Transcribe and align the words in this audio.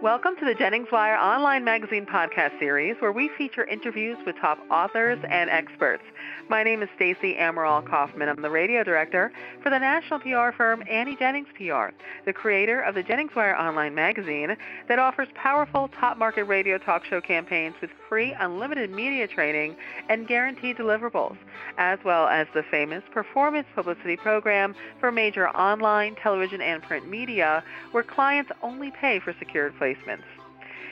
Welcome 0.00 0.36
to 0.38 0.44
the 0.44 0.54
Jennings 0.54 0.86
Wire 0.92 1.16
Online 1.16 1.64
Magazine 1.64 2.06
podcast 2.06 2.56
series, 2.60 2.94
where 3.00 3.10
we 3.10 3.28
feature 3.36 3.64
interviews 3.64 4.16
with 4.24 4.36
top 4.40 4.56
authors 4.70 5.18
and 5.28 5.50
experts. 5.50 6.04
My 6.48 6.62
name 6.62 6.84
is 6.84 6.88
Stacey 6.94 7.34
Amaral 7.34 7.84
Kaufman. 7.84 8.28
I'm 8.28 8.40
the 8.40 8.48
radio 8.48 8.84
director 8.84 9.32
for 9.60 9.70
the 9.70 9.78
national 9.80 10.20
PR 10.20 10.56
firm 10.56 10.84
Annie 10.88 11.16
Jennings 11.16 11.48
PR, 11.56 11.88
the 12.26 12.32
creator 12.32 12.80
of 12.80 12.94
the 12.94 13.02
Jennings 13.02 13.32
Wire 13.34 13.56
Online 13.56 13.92
Magazine 13.92 14.56
that 14.86 15.00
offers 15.00 15.26
powerful 15.34 15.90
top 15.98 16.16
market 16.16 16.44
radio 16.44 16.78
talk 16.78 17.04
show 17.04 17.20
campaigns 17.20 17.74
with 17.80 17.90
free 18.08 18.32
unlimited 18.38 18.92
media 18.92 19.26
training 19.26 19.74
and 20.08 20.28
guaranteed 20.28 20.76
deliverables, 20.76 21.36
as 21.76 21.98
well 22.04 22.28
as 22.28 22.46
the 22.54 22.62
famous 22.70 23.02
performance 23.12 23.66
publicity 23.74 24.16
program 24.16 24.76
for 25.00 25.10
major 25.10 25.48
online, 25.48 26.14
television, 26.22 26.60
and 26.60 26.84
print 26.84 27.08
media, 27.10 27.64
where 27.90 28.04
clients 28.04 28.52
only 28.62 28.92
pay 28.92 29.18
for 29.18 29.34
secured 29.40 29.74
placements 29.74 29.87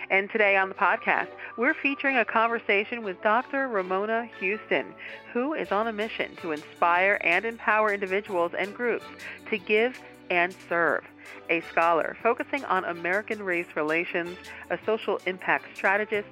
And 0.09 0.31
today 0.31 0.57
on 0.57 0.69
the 0.69 0.75
podcast, 0.75 1.29
we're 1.57 1.75
featuring 1.75 2.17
a 2.17 2.25
conversation 2.25 3.03
with 3.03 3.21
Dr. 3.23 3.69
Ramona 3.69 4.29
Houston, 4.39 4.95
who 5.33 5.53
is 5.55 5.73
on 5.73 5.89
a 5.89 5.93
mission 5.93 6.37
to 6.37 6.53
inspire 6.53 7.19
and 7.23 7.45
empower 7.45 7.93
individuals 7.93 8.53
and 8.57 8.75
groups 8.75 9.05
to 9.51 9.59
give 9.59 10.01
and 10.31 10.55
serve. 10.69 11.05
A 11.51 11.61
scholar 11.63 12.17
focusing 12.23 12.65
on 12.65 12.85
American 12.85 13.43
race 13.43 13.67
relations, 13.75 14.39
a 14.71 14.79
social 14.87 15.19
impact 15.27 15.77
strategist, 15.77 16.29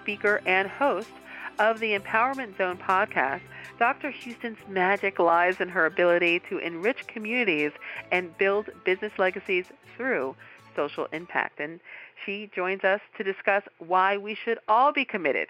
speaker, 0.00 0.40
and 0.46 0.68
host 0.68 1.10
of 1.58 1.80
the 1.80 1.98
Empowerment 1.98 2.56
Zone 2.56 2.76
podcast, 2.76 3.40
Dr. 3.78 4.10
Houston's 4.10 4.58
magic 4.68 5.18
lies 5.18 5.60
in 5.60 5.68
her 5.68 5.86
ability 5.86 6.40
to 6.48 6.58
enrich 6.58 7.06
communities 7.06 7.72
and 8.12 8.36
build 8.38 8.70
business 8.84 9.12
legacies 9.18 9.66
through 9.96 10.36
social 10.76 11.06
impact. 11.12 11.58
And 11.58 11.80
she 12.24 12.50
joins 12.54 12.84
us 12.84 13.00
to 13.16 13.24
discuss 13.24 13.62
why 13.78 14.16
we 14.16 14.36
should 14.44 14.58
all 14.68 14.92
be 14.92 15.04
committed 15.04 15.48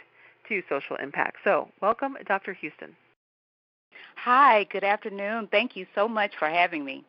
to 0.48 0.62
social 0.68 0.96
impact. 0.96 1.38
So, 1.44 1.68
welcome, 1.82 2.16
Dr. 2.26 2.54
Houston. 2.54 2.96
Hi, 4.16 4.64
good 4.64 4.84
afternoon. 4.84 5.48
Thank 5.50 5.76
you 5.76 5.86
so 5.94 6.08
much 6.08 6.32
for 6.38 6.48
having 6.48 6.84
me. 6.84 7.04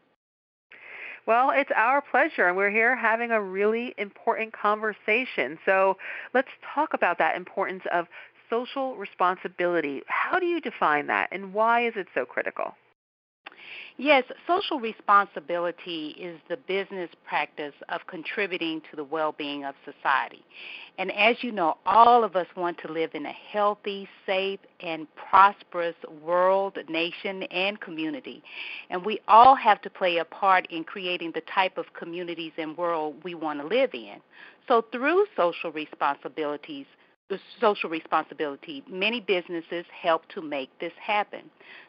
Well, 1.26 1.52
it's 1.54 1.72
our 1.76 2.02
pleasure, 2.02 2.48
and 2.48 2.56
we're 2.56 2.72
here 2.72 2.96
having 2.96 3.32
a 3.32 3.42
really 3.42 3.94
important 3.98 4.54
conversation. 4.54 5.60
So, 5.66 5.98
let's 6.34 6.48
talk 6.74 6.94
about 6.94 7.18
that 7.18 7.36
importance 7.36 7.84
of 7.92 8.08
social 8.50 8.96
responsibility. 8.96 10.04
How 10.08 10.40
do 10.40 10.46
you 10.46 10.62
define 10.62 11.08
that, 11.08 11.30
and 11.32 11.54
why 11.54 11.86
is 11.86 11.94
it 11.98 12.08
so 12.14 12.26
critical? 12.26 12.76
Yes, 14.00 14.26
social 14.46 14.80
responsibility 14.80 16.10
is 16.20 16.40
the 16.50 16.58
business 16.58 17.10
practice 17.28 17.74
of 17.90 18.02
contributing 18.06 18.80
to 18.92 18.96
the 18.96 19.04
well 19.04 19.34
being 19.36 19.66
of 19.66 19.74
society. 19.86 20.46
And 21.00 21.12
as 21.14 21.38
you 21.42 21.52
know, 21.52 21.78
all 21.84 22.24
of 22.24 22.36
us 22.36 22.46
want 22.56 22.78
to 22.86 22.92
live 22.92 23.16
in 23.16 23.26
a 23.26 23.32
healthy, 23.32 24.08
safe, 24.24 24.60
and 24.82 25.08
prosperous 25.16 25.96
world, 26.24 26.78
nation, 26.88 27.42
and 27.44 27.82
community. 27.82 28.44
And 28.92 29.04
we 29.04 29.20
all 29.28 29.56
have 29.56 29.82
to 29.82 29.90
play 29.90 30.18
a 30.18 30.26
part 30.26 30.68
in 30.70 30.84
creating 30.84 31.32
the 31.34 31.42
type 31.52 31.80
of 31.80 31.86
communities 31.98 32.52
and 32.60 32.78
world 32.78 33.16
we 33.24 33.34
want 33.34 33.62
to 33.62 33.68
live 33.68 33.96
in. 33.96 34.18
So, 34.68 34.86
through 34.92 35.26
social 35.36 35.72
responsibilities, 35.72 36.86
social 37.60 37.90
responsibility. 37.90 38.84
Many 38.90 39.20
businesses 39.20 39.86
help 39.92 40.28
to 40.30 40.42
make 40.42 40.70
this 40.80 40.94
happen. 41.02 41.42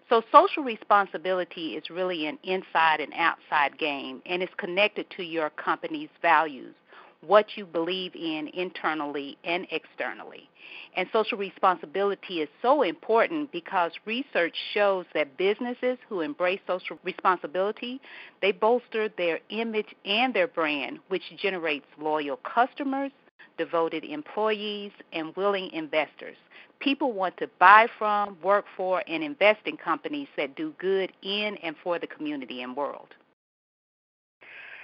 So, 0.09 0.23
social 0.33 0.63
responsibility 0.63 1.75
is 1.75 1.91
really 1.91 2.27
an 2.27 2.39
inside 2.43 3.01
and 3.01 3.13
outside 3.15 3.79
game, 3.79 4.23
and 4.27 4.43
it's 4.43 4.55
connected 4.57 5.09
to 5.17 5.23
your 5.23 5.51
company's 5.51 6.09
values, 6.23 6.75
what 7.21 7.57
you 7.57 7.67
believe 7.67 8.15
in 8.15 8.49
internally 8.55 9.37
and 9.45 9.67
externally. 9.71 10.49
And 10.97 11.09
social 11.13 11.39
responsibility 11.39 12.41
is 12.41 12.49
so 12.63 12.83
important 12.83 13.53
because 13.53 13.93
research 14.07 14.57
shows 14.73 15.07
that 15.15 15.37
businesses 15.37 15.99
who 16.09 16.21
embrace 16.21 16.61
social 16.67 16.99
responsibility, 17.05 18.01
they 18.41 18.53
bolster 18.53 19.09
their 19.17 19.41
image 19.51 19.95
and 20.05 20.35
their 20.35 20.49
brand, 20.49 20.99
which 21.09 21.23
generates 21.37 21.87
loyal 21.99 22.39
customers, 22.39 23.13
devoted 23.59 24.05
employees, 24.05 24.93
and 25.13 25.35
willing 25.37 25.71
investors. 25.73 26.37
People 26.81 27.13
want 27.13 27.37
to 27.39 27.51
buy 27.59 27.89
from, 27.99 28.37
work 28.43 28.65
for, 28.77 29.03
and 29.07 29.23
invest 29.23 29.61
in 29.67 29.77
companies 29.77 30.29
that 30.37 30.57
do 30.57 30.73
good 30.79 31.13
in 31.23 31.57
and 31.57 31.75
for 31.83 31.99
the 31.99 32.07
community 32.07 32.63
and 32.63 32.77
world. 32.77 33.09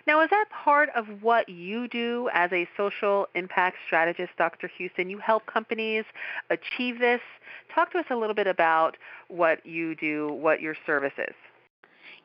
Now, 0.07 0.23
is 0.23 0.29
that 0.31 0.47
part 0.51 0.91
of 0.95 1.07
what 1.23 1.49
you 1.49 1.89
do 1.89 2.29
as 2.35 2.53
a 2.53 2.69
social 2.77 3.27
impact 3.35 3.77
strategist, 3.87 4.33
Dr. 4.37 4.71
Houston? 4.77 5.09
You 5.09 5.19
help 5.19 5.47
companies 5.47 6.05
achieve 6.51 6.99
this. 6.99 7.21
Talk 7.75 7.93
to 7.93 7.99
us 7.99 8.05
a 8.11 8.17
little 8.17 8.35
bit 8.35 8.47
about 8.47 8.99
what 9.29 9.65
you 9.65 9.95
do, 9.95 10.33
what 10.33 10.61
your 10.61 10.77
service 10.85 11.15
is. 11.17 11.35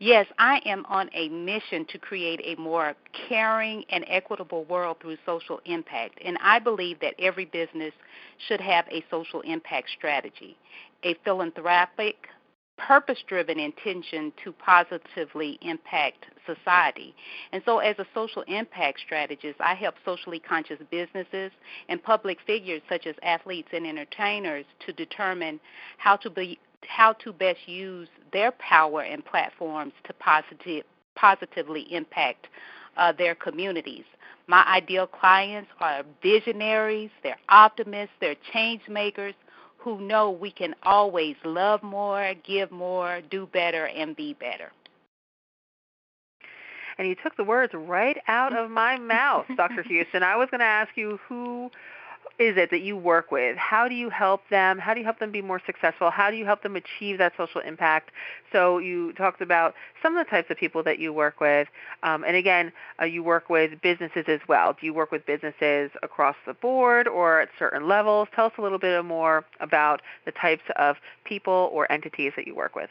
Yes, 0.01 0.27
I 0.37 0.61
am 0.65 0.85
on 0.87 1.09
a 1.13 1.27
mission 1.27 1.85
to 1.89 1.97
create 1.97 2.39
a 2.45 2.59
more 2.59 2.95
caring 3.27 3.83
and 3.89 4.05
equitable 4.07 4.63
world 4.63 4.97
through 5.01 5.17
social 5.25 5.59
impact. 5.65 6.19
And 6.23 6.37
I 6.41 6.59
believe 6.59 7.01
that 7.01 7.15
every 7.19 7.43
business 7.43 7.93
should 8.47 8.61
have 8.61 8.85
a 8.89 9.03
social 9.11 9.41
impact 9.41 9.89
strategy, 9.97 10.57
a 11.03 11.15
philanthropic, 11.25 12.29
purpose 12.79 13.19
driven 13.27 13.59
intention 13.59 14.31
to 14.43 14.51
positively 14.53 15.59
impact 15.61 16.25
society. 16.45 17.13
And 17.51 17.61
so, 17.65 17.79
as 17.79 17.97
a 17.99 18.05
social 18.15 18.43
impact 18.43 18.99
strategist, 19.05 19.59
I 19.59 19.75
help 19.75 19.95
socially 20.05 20.39
conscious 20.39 20.79
businesses 20.89 21.51
and 21.89 22.01
public 22.01 22.39
figures 22.47 22.81
such 22.89 23.05
as 23.05 23.15
athletes 23.21 23.69
and 23.73 23.85
entertainers 23.85 24.65
to 24.85 24.93
determine 24.93 25.59
how 25.97 26.15
to 26.17 26.29
be 26.29 26.57
how 26.87 27.13
to 27.13 27.33
best 27.33 27.59
use 27.67 28.07
their 28.31 28.51
power 28.53 29.01
and 29.01 29.23
platforms 29.25 29.91
to 30.05 30.13
positive, 30.13 30.85
positively 31.15 31.81
impact 31.93 32.47
uh, 32.95 33.11
their 33.11 33.35
communities. 33.35 34.05
My 34.47 34.65
ideal 34.65 35.05
clients 35.05 35.69
are 35.79 36.03
visionaries, 36.23 37.11
they're 37.21 37.37
optimists, 37.49 38.15
they're 38.19 38.35
change 38.53 38.81
makers 38.89 39.35
who 39.79 39.99
know 40.01 40.29
we 40.29 40.51
can 40.51 40.75
always 40.83 41.35
love 41.43 41.81
more, 41.81 42.33
give 42.45 42.71
more, 42.71 43.21
do 43.29 43.47
better, 43.47 43.87
and 43.87 44.15
be 44.15 44.33
better. 44.33 44.71
And 46.97 47.07
you 47.07 47.15
took 47.15 47.37
the 47.37 47.45
words 47.45 47.73
right 47.73 48.17
out 48.27 48.55
of 48.55 48.69
my 48.69 48.97
mouth, 48.97 49.45
Dr. 49.55 49.83
Houston. 49.83 50.21
I 50.21 50.35
was 50.35 50.49
going 50.51 50.59
to 50.59 50.65
ask 50.65 50.89
you 50.95 51.17
who 51.27 51.71
is 52.39 52.55
it 52.55 52.71
that 52.71 52.81
you 52.81 52.95
work 52.95 53.31
with? 53.31 53.57
How 53.57 53.89
do 53.89 53.93
you 53.93 54.09
help 54.09 54.41
them? 54.49 54.79
How 54.79 54.93
do 54.93 55.01
you 55.01 55.05
help 55.05 55.19
them 55.19 55.31
be 55.31 55.41
more 55.41 55.61
successful? 55.65 56.09
How 56.09 56.31
do 56.31 56.37
you 56.37 56.45
help 56.45 56.63
them 56.63 56.77
achieve 56.77 57.17
that 57.17 57.33
social 57.35 57.59
impact? 57.59 58.11
So 58.53 58.77
you 58.77 59.11
talked 59.13 59.41
about 59.41 59.75
some 60.01 60.15
of 60.15 60.25
the 60.25 60.29
types 60.29 60.49
of 60.49 60.57
people 60.57 60.81
that 60.83 60.99
you 60.99 61.11
work 61.11 61.41
with, 61.41 61.67
um, 62.01 62.23
and 62.23 62.37
again, 62.37 62.71
uh, 63.01 63.05
you 63.05 63.23
work 63.23 63.49
with 63.49 63.81
businesses 63.81 64.23
as 64.27 64.39
well. 64.47 64.73
Do 64.79 64.85
you 64.85 64.93
work 64.93 65.11
with 65.11 65.25
businesses 65.25 65.91
across 66.01 66.37
the 66.47 66.53
board 66.53 67.09
or 67.09 67.41
at 67.41 67.49
certain 67.59 67.89
levels? 67.89 68.29
Tell 68.33 68.45
us 68.45 68.53
a 68.57 68.61
little 68.61 68.79
bit 68.79 69.03
more 69.03 69.45
about 69.59 70.01
the 70.25 70.31
types 70.31 70.63
of 70.77 70.95
people 71.25 71.69
or 71.73 71.91
entities 71.91 72.31
that 72.37 72.47
you 72.47 72.55
work 72.55 72.73
with. 72.75 72.89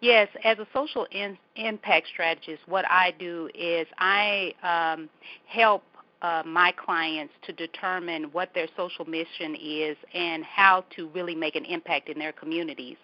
Yes, 0.00 0.28
as 0.42 0.58
a 0.58 0.66
social 0.72 1.06
in, 1.12 1.38
impact 1.56 2.08
strategist, 2.08 2.62
what 2.66 2.84
I 2.88 3.12
do 3.18 3.48
is 3.54 3.86
I 3.98 4.52
um, 4.62 5.08
help 5.46 5.84
uh, 6.24 6.42
my 6.46 6.72
clients 6.72 7.34
to 7.42 7.52
determine 7.52 8.24
what 8.32 8.48
their 8.54 8.66
social 8.78 9.04
mission 9.04 9.54
is 9.60 9.94
and 10.14 10.42
how 10.42 10.82
to 10.96 11.08
really 11.10 11.34
make 11.34 11.54
an 11.54 11.66
impact 11.66 12.08
in 12.08 12.18
their 12.18 12.32
communities. 12.32 12.96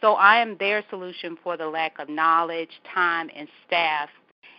So 0.00 0.14
I 0.14 0.38
am 0.38 0.56
their 0.58 0.82
solution 0.90 1.38
for 1.44 1.56
the 1.56 1.68
lack 1.68 2.00
of 2.00 2.08
knowledge, 2.08 2.70
time, 2.92 3.30
and 3.36 3.46
staff 3.64 4.08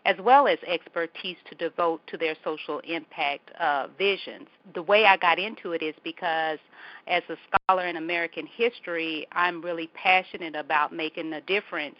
as 0.05 0.15
well 0.19 0.47
as 0.47 0.59
expertise 0.67 1.37
to 1.49 1.55
devote 1.55 2.01
to 2.07 2.17
their 2.17 2.35
social 2.43 2.79
impact 2.79 3.49
uh, 3.59 3.87
visions. 3.97 4.47
The 4.73 4.83
way 4.83 5.05
I 5.05 5.17
got 5.17 5.39
into 5.39 5.71
it 5.71 5.81
is 5.81 5.95
because, 6.03 6.59
as 7.07 7.23
a 7.29 7.35
scholar 7.47 7.87
in 7.87 7.97
American 7.97 8.47
history, 8.47 9.27
I'm 9.31 9.61
really 9.61 9.89
passionate 9.95 10.55
about 10.55 10.93
making 10.93 11.33
a 11.33 11.41
difference. 11.41 11.95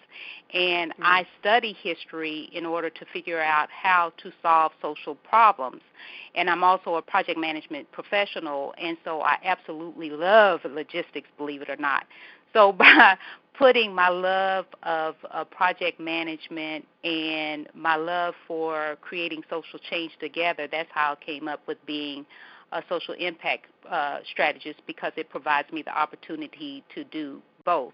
And 0.53 0.91
mm-hmm. 0.91 1.03
I 1.03 1.27
study 1.39 1.75
history 1.81 2.49
in 2.53 2.65
order 2.65 2.89
to 2.89 3.05
figure 3.11 3.41
out 3.41 3.69
how 3.71 4.13
to 4.21 4.31
solve 4.41 4.71
social 4.81 5.15
problems. 5.15 5.81
And 6.35 6.49
I'm 6.49 6.63
also 6.63 6.95
a 6.95 7.01
project 7.01 7.39
management 7.39 7.91
professional, 7.91 8.73
and 8.79 8.97
so 9.03 9.21
I 9.21 9.37
absolutely 9.43 10.11
love 10.11 10.61
logistics, 10.63 11.29
believe 11.37 11.61
it 11.61 11.69
or 11.69 11.77
not. 11.77 12.05
So 12.53 12.71
by 12.77 13.17
putting 13.57 13.93
my 13.93 14.09
love 14.09 14.65
of 14.83 15.15
uh, 15.31 15.43
project 15.45 15.99
management 15.99 16.85
and 17.03 17.67
my 17.73 17.95
love 17.95 18.33
for 18.47 18.97
creating 19.01 19.41
social 19.49 19.79
change 19.89 20.11
together, 20.19 20.67
that's 20.71 20.89
how 20.93 21.17
I 21.19 21.25
came 21.25 21.47
up 21.47 21.61
with 21.67 21.77
being 21.85 22.25
a 22.71 22.81
social 22.89 23.13
impact 23.13 23.67
uh, 23.89 24.19
strategist 24.31 24.81
because 24.87 25.11
it 25.15 25.29
provides 25.29 25.71
me 25.71 25.81
the 25.81 25.97
opportunity 25.97 26.83
to 26.93 27.03
do 27.05 27.41
both. 27.63 27.93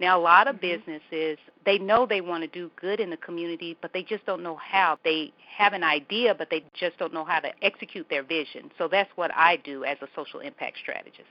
Now, 0.00 0.18
a 0.18 0.22
lot 0.22 0.46
of 0.46 0.56
mm-hmm. 0.56 0.80
businesses, 0.82 1.38
they 1.64 1.78
know 1.78 2.06
they 2.06 2.20
want 2.20 2.42
to 2.44 2.48
do 2.48 2.70
good 2.80 3.00
in 3.00 3.10
the 3.10 3.16
community, 3.16 3.76
but 3.82 3.92
they 3.92 4.02
just 4.02 4.24
don't 4.26 4.42
know 4.42 4.56
how. 4.56 4.98
They 5.04 5.32
have 5.56 5.72
an 5.72 5.82
idea, 5.82 6.34
but 6.34 6.48
they 6.50 6.64
just 6.74 6.98
don't 6.98 7.12
know 7.12 7.24
how 7.24 7.40
to 7.40 7.50
execute 7.62 8.08
their 8.08 8.22
vision. 8.22 8.70
So 8.78 8.88
that's 8.88 9.10
what 9.16 9.30
I 9.34 9.56
do 9.56 9.84
as 9.84 9.98
a 10.02 10.06
social 10.14 10.40
impact 10.40 10.78
strategist. 10.80 11.28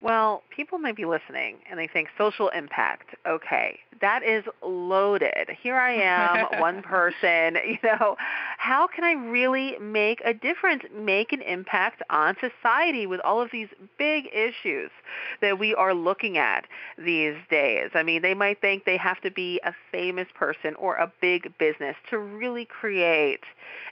Well, 0.00 0.44
people 0.54 0.78
might 0.78 0.94
be 0.94 1.04
listening 1.04 1.56
and 1.68 1.78
they 1.78 1.88
think 1.88 2.08
social 2.16 2.50
impact. 2.50 3.16
Okay, 3.26 3.80
that 4.00 4.22
is 4.22 4.44
loaded. 4.64 5.48
Here 5.60 5.74
I 5.74 5.92
am, 5.94 6.46
one 6.60 6.82
person, 6.82 7.56
you 7.66 7.78
know, 7.82 8.16
how 8.58 8.86
can 8.86 9.02
I 9.02 9.14
really 9.14 9.76
make 9.80 10.22
a 10.24 10.32
difference, 10.32 10.84
make 10.94 11.32
an 11.32 11.42
impact 11.42 12.02
on 12.10 12.36
society 12.40 13.08
with 13.08 13.20
all 13.22 13.42
of 13.42 13.50
these 13.50 13.68
big 13.98 14.26
issues 14.32 14.90
that 15.40 15.58
we 15.58 15.74
are 15.74 15.94
looking 15.94 16.38
at 16.38 16.66
these 16.96 17.34
days? 17.50 17.90
I 17.94 18.04
mean, 18.04 18.22
they 18.22 18.34
might 18.34 18.60
think 18.60 18.84
they 18.84 18.98
have 18.98 19.20
to 19.22 19.32
be 19.32 19.60
a 19.64 19.74
famous 19.90 20.28
person 20.32 20.76
or 20.76 20.94
a 20.94 21.12
big 21.20 21.58
business 21.58 21.96
to 22.10 22.18
really 22.18 22.66
create 22.66 23.42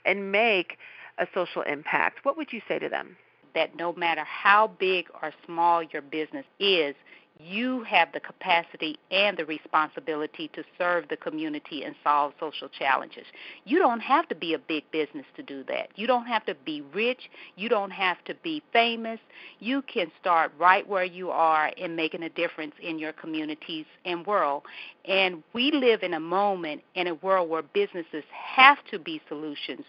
and 0.05 0.31
make 0.31 0.77
a 1.17 1.27
social 1.33 1.63
impact. 1.63 2.23
What 2.23 2.37
would 2.37 2.53
you 2.53 2.61
say 2.65 2.79
to 2.79 2.87
them? 2.87 3.17
That 3.57 3.75
no 3.75 3.91
matter 3.93 4.23
how 4.23 4.67
big 4.79 5.07
or 5.23 5.33
small 5.47 5.81
your 5.81 6.03
business 6.03 6.45
is, 6.59 6.93
you 7.39 7.83
have 7.83 8.11
the 8.13 8.19
capacity 8.19 8.97
and 9.09 9.35
the 9.35 9.45
responsibility 9.45 10.49
to 10.53 10.63
serve 10.77 11.07
the 11.09 11.17
community 11.17 11.83
and 11.83 11.95
solve 12.03 12.33
social 12.39 12.69
challenges. 12.69 13.25
You 13.65 13.79
don't 13.79 13.99
have 13.99 14.27
to 14.29 14.35
be 14.35 14.53
a 14.53 14.59
big 14.59 14.83
business 14.91 15.25
to 15.35 15.43
do 15.43 15.63
that. 15.65 15.89
You 15.95 16.05
don't 16.05 16.27
have 16.27 16.45
to 16.45 16.55
be 16.65 16.81
rich. 16.93 17.29
You 17.55 17.67
don't 17.67 17.91
have 17.91 18.23
to 18.25 18.35
be 18.43 18.61
famous. 18.71 19.19
You 19.59 19.81
can 19.83 20.11
start 20.19 20.51
right 20.59 20.87
where 20.87 21.03
you 21.03 21.31
are 21.31 21.69
in 21.69 21.95
making 21.95 22.23
a 22.23 22.29
difference 22.29 22.73
in 22.81 22.99
your 22.99 23.13
communities 23.13 23.85
and 24.05 24.25
world. 24.25 24.63
And 25.05 25.43
we 25.53 25.71
live 25.71 26.03
in 26.03 26.13
a 26.13 26.19
moment 26.19 26.83
in 26.93 27.07
a 27.07 27.15
world 27.15 27.49
where 27.49 27.63
businesses 27.63 28.23
have 28.31 28.77
to 28.91 28.99
be 28.99 29.19
solutions 29.27 29.85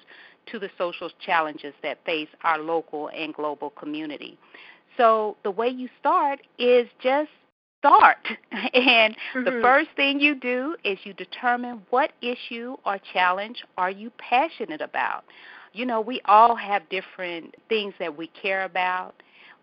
to 0.50 0.58
the 0.58 0.70
social 0.78 1.10
challenges 1.24 1.74
that 1.82 2.04
face 2.04 2.28
our 2.42 2.58
local 2.58 3.08
and 3.08 3.34
global 3.34 3.70
community. 3.70 4.38
So 4.96 5.36
the 5.44 5.50
way 5.50 5.68
you 5.68 5.88
start 6.00 6.40
is 6.58 6.88
just 7.02 7.30
start. 7.78 8.16
and 8.52 9.14
mm-hmm. 9.14 9.44
the 9.44 9.60
first 9.62 9.88
thing 9.96 10.20
you 10.20 10.34
do 10.34 10.76
is 10.84 10.98
you 11.04 11.12
determine 11.14 11.82
what 11.90 12.12
issue 12.20 12.76
or 12.84 12.98
challenge 13.12 13.62
are 13.76 13.90
you 13.90 14.10
passionate 14.18 14.80
about. 14.80 15.24
You 15.72 15.86
know, 15.86 16.00
we 16.00 16.20
all 16.24 16.56
have 16.56 16.88
different 16.88 17.54
things 17.68 17.94
that 17.98 18.16
we 18.16 18.28
care 18.28 18.64
about. 18.64 19.14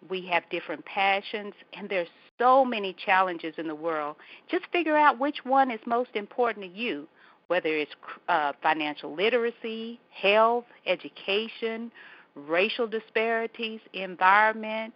We 0.09 0.25
have 0.27 0.43
different 0.49 0.85
passions 0.85 1.53
and 1.73 1.89
there's 1.89 2.07
so 2.37 2.63
many 2.63 2.95
challenges 3.05 3.55
in 3.57 3.67
the 3.67 3.75
world. 3.75 4.17
Just 4.49 4.65
figure 4.71 4.97
out 4.97 5.19
which 5.19 5.37
one 5.43 5.71
is 5.71 5.79
most 5.85 6.11
important 6.15 6.65
to 6.65 6.79
you 6.79 7.07
whether 7.47 7.69
it's 7.69 7.91
uh, 8.27 8.53
financial 8.61 9.13
literacy, 9.15 9.99
health, 10.09 10.65
education, 10.85 11.91
racial 12.35 12.87
disparities, 12.87 13.79
environment, 13.93 14.93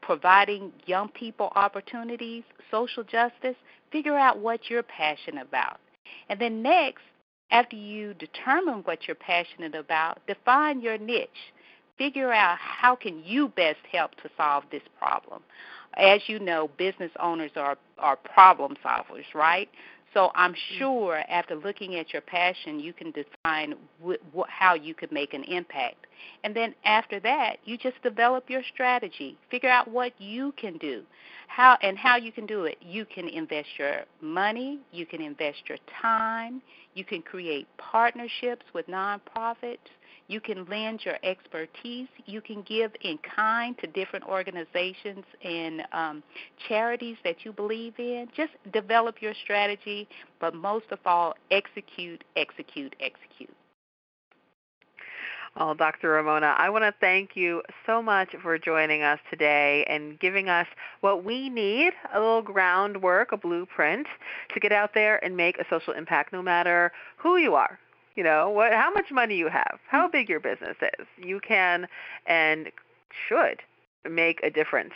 providing 0.00 0.72
young 0.86 1.08
people 1.08 1.52
opportunities, 1.54 2.42
social 2.70 3.04
justice, 3.04 3.56
figure 3.90 4.16
out 4.16 4.38
what 4.38 4.68
you're 4.68 4.82
passionate 4.82 5.46
about. 5.46 5.78
And 6.28 6.40
then 6.40 6.62
next, 6.62 7.02
after 7.50 7.76
you 7.76 8.14
determine 8.14 8.80
what 8.84 9.06
you're 9.06 9.14
passionate 9.14 9.74
about, 9.74 10.26
define 10.26 10.80
your 10.80 10.98
niche. 10.98 11.28
Figure 11.98 12.32
out 12.32 12.56
how 12.58 12.96
can 12.96 13.22
you 13.24 13.48
best 13.48 13.78
help 13.92 14.14
to 14.22 14.30
solve 14.36 14.64
this 14.72 14.82
problem. 14.98 15.42
As 15.94 16.22
you 16.26 16.38
know, 16.38 16.70
business 16.78 17.10
owners 17.20 17.50
are 17.54 17.76
are 17.98 18.16
problem 18.16 18.76
solvers, 18.84 19.24
right? 19.34 19.68
So 20.14 20.30
I'm 20.34 20.52
mm-hmm. 20.52 20.78
sure 20.78 21.22
after 21.28 21.54
looking 21.54 21.96
at 21.96 22.12
your 22.12 22.22
passion, 22.22 22.78
you 22.78 22.92
can 22.92 23.12
define 23.12 23.74
wh- 24.04 24.36
wh- 24.36 24.48
how 24.48 24.74
you 24.74 24.94
could 24.94 25.12
make 25.12 25.34
an 25.34 25.44
impact. 25.44 26.06
And 26.44 26.54
then 26.54 26.74
after 26.84 27.18
that, 27.20 27.56
you 27.64 27.76
just 27.78 28.00
develop 28.02 28.48
your 28.48 28.62
strategy. 28.72 29.36
Figure 29.50 29.70
out 29.70 29.88
what 29.88 30.12
you 30.18 30.52
can 30.56 30.76
do. 30.78 31.02
How 31.48 31.76
and 31.82 31.98
how 31.98 32.16
you 32.16 32.32
can 32.32 32.46
do 32.46 32.64
it. 32.64 32.78
You 32.80 33.04
can 33.04 33.28
invest 33.28 33.68
your 33.78 34.02
money, 34.20 34.80
you 34.90 35.04
can 35.04 35.20
invest 35.20 35.58
your 35.68 35.78
time, 36.00 36.62
you 36.94 37.04
can 37.04 37.22
create 37.22 37.66
partnerships 37.76 38.64
with 38.74 38.86
nonprofits, 38.86 39.78
you 40.28 40.40
can 40.40 40.64
lend 40.66 41.04
your 41.04 41.16
expertise. 41.22 42.08
You 42.26 42.40
can 42.40 42.62
give 42.62 42.92
in 43.02 43.18
kind 43.18 43.76
to 43.78 43.86
different 43.86 44.24
organizations 44.26 45.24
and 45.44 45.82
um, 45.92 46.22
charities 46.68 47.16
that 47.24 47.44
you 47.44 47.52
believe 47.52 47.94
in. 47.98 48.28
Just 48.36 48.52
develop 48.72 49.20
your 49.20 49.34
strategy, 49.42 50.08
but 50.40 50.54
most 50.54 50.86
of 50.90 50.98
all, 51.04 51.34
execute, 51.50 52.24
execute, 52.36 52.94
execute. 53.00 53.54
Well, 55.56 55.74
Dr. 55.74 56.08
Ramona, 56.08 56.54
I 56.56 56.70
want 56.70 56.84
to 56.84 56.94
thank 56.98 57.36
you 57.36 57.62
so 57.84 58.00
much 58.00 58.34
for 58.42 58.56
joining 58.58 59.02
us 59.02 59.18
today 59.28 59.84
and 59.86 60.18
giving 60.18 60.48
us 60.48 60.66
what 61.00 61.24
we 61.24 61.50
need 61.50 61.92
a 62.14 62.18
little 62.18 62.40
groundwork, 62.40 63.32
a 63.32 63.36
blueprint 63.36 64.06
to 64.54 64.60
get 64.60 64.72
out 64.72 64.94
there 64.94 65.22
and 65.22 65.36
make 65.36 65.58
a 65.58 65.64
social 65.68 65.92
impact 65.92 66.32
no 66.32 66.40
matter 66.40 66.90
who 67.18 67.36
you 67.36 67.54
are, 67.54 67.78
you 68.14 68.22
know 68.22 68.48
what 68.48 68.72
how 68.72 68.90
much 68.92 69.10
money 69.10 69.36
you 69.36 69.48
have 69.48 69.78
how 69.88 70.08
big 70.08 70.28
your 70.28 70.40
business 70.40 70.76
is 70.98 71.06
you 71.16 71.40
can 71.40 71.86
and 72.26 72.70
should 73.28 73.60
make 74.08 74.40
a 74.42 74.50
difference 74.50 74.94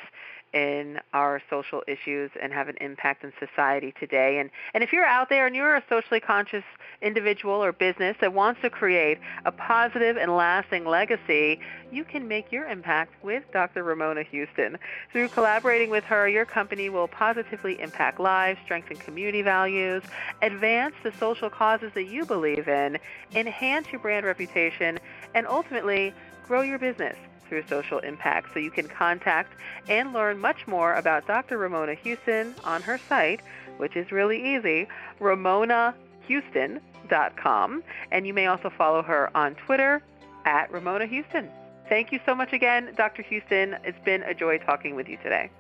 in 0.57 0.99
our 1.13 1.43
social 1.51 1.83
issues 1.87 2.31
and 2.41 2.51
have 2.51 2.69
an 2.69 2.77
impact 2.81 3.23
in 3.23 3.33
society 3.39 3.93
today. 4.01 4.39
And, 4.39 4.49
and 4.73 4.83
if 4.83 4.91
you're 4.91 5.05
out 5.05 5.29
there 5.29 5.47
and 5.47 5.55
you're 5.55 5.77
a 5.77 5.85
socially 5.87 6.19
conscious 6.19 6.65
individual 7.03 7.63
or 7.63 7.73
business 7.73 8.17
that 8.23 8.33
wants 8.33 8.63
to 8.63 8.71
create 8.71 9.19
a 9.45 9.53
positive 9.53 10.17
and 10.17 10.35
lasting 10.35 10.87
legacy, 10.87 11.61
you 11.93 12.05
can 12.05 12.27
make 12.27 12.51
your 12.51 12.67
impact 12.67 13.23
with 13.23 13.45
Dr. 13.53 13.83
Ramona 13.83 14.23
Houston. 14.23 14.79
Through 15.13 15.29
collaborating 15.29 15.91
with 15.91 16.05
her, 16.05 16.27
your 16.27 16.47
company 16.47 16.89
will 16.89 17.09
positively 17.09 17.79
impact 17.79 18.19
lives, 18.19 18.59
strengthen 18.65 18.97
community 18.97 19.43
values, 19.43 20.03
advance 20.41 20.95
the 21.03 21.13
social 21.21 21.51
causes 21.51 21.93
that 21.93 22.05
you 22.05 22.25
believe 22.25 22.67
in, 22.67 22.97
enhance 23.35 23.89
your 23.93 24.01
brand 24.01 24.25
reputation, 24.25 24.99
and 25.35 25.47
ultimately 25.47 26.15
grow 26.47 26.63
your 26.63 26.79
business 26.79 27.19
through 27.49 27.65
social 27.69 27.99
impact. 28.01 28.53
So 28.53 28.61
you 28.61 28.71
can 28.71 28.89
contact 28.89 29.55
and 29.89 30.13
learn 30.13 30.39
much 30.39 30.67
more 30.67 30.93
about 30.95 31.27
Dr. 31.27 31.57
Ramona 31.59 31.95
Houston 31.95 32.55
on 32.65 32.83
her 32.83 32.99
site, 33.09 33.41
which 33.79 33.97
is 33.97 34.13
really 34.13 34.57
easy, 34.57 34.87
ramonahouston.com. 35.21 37.83
And 38.11 38.27
you 38.27 38.35
may 38.35 38.47
also 38.47 38.71
follow 38.71 39.03
her 39.03 39.31
on 39.37 39.55
Twitter 39.55 40.03
at 40.45 40.73
Ramona 40.73 41.07
Houston. 41.07 41.49
Thank 41.89 42.13
you 42.13 42.21
so 42.27 42.35
much 42.35 42.53
again, 42.53 42.93
Dr. 42.97 43.23
Houston. 43.23 43.77
It's 43.85 44.05
been 44.05 44.25
a 44.25 44.35
joy 44.35 44.59
talking 44.59 44.97
with 44.97 45.09
you 45.09 45.17
today. 45.19 45.51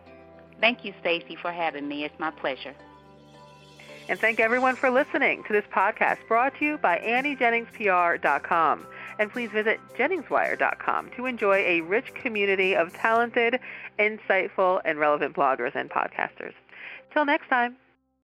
Thank 0.61 0.85
you, 0.85 0.93
Stacey, 1.01 1.37
for 1.37 1.53
having 1.53 1.87
me. 1.87 2.05
It's 2.05 2.19
my 2.19 2.31
pleasure. 2.31 2.75
And 4.09 4.19
thank 4.19 4.39
everyone 4.39 4.77
for 4.77 4.91
listening 4.91 5.43
to 5.45 5.53
this 5.53 5.65
podcast 5.73 6.19
brought 6.29 6.57
to 6.59 6.65
you 6.65 6.79
by 6.79 6.99
AnnieJenningsPR.com. 6.99 8.87
And 9.19 9.31
please 9.31 9.51
visit 9.51 9.81
JenningsWire.com 9.99 11.11
to 11.17 11.27
enjoy 11.27 11.57
a 11.57 11.81
rich 11.81 12.13
community 12.15 12.77
of 12.77 12.93
talented, 12.93 13.59
insightful, 13.99 14.81
and 14.85 14.99
relevant 14.99 15.35
bloggers 15.35 15.75
and 15.75 15.91
podcasters. 15.91 16.53
Till 17.13 17.25
next 17.25 17.49
time. 17.49 17.77